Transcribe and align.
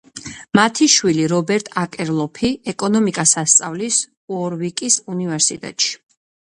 მათი 0.59 0.87
შვილი, 0.93 1.27
რობერტ 1.33 1.69
აკერლოფი 1.83 2.51
ეკონომიკას 2.75 3.37
ასწავლის 3.45 4.03
უორვიკის 4.39 5.03
უნივერსიტეტში. 5.17 5.99